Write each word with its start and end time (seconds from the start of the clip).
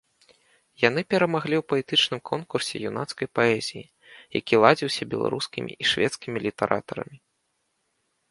Яны 0.83 1.01
перамаглі 1.13 1.55
ў 1.57 1.63
паэтычным 1.73 2.21
конкурсе 2.29 2.75
юнацкай 2.91 3.27
паэзіі, 3.39 3.83
які 4.39 4.59
ладзіўся 4.65 5.03
беларускімі 5.13 5.71
і 5.83 5.89
шведскімі 5.93 6.37
літаратарамі. 6.47 7.17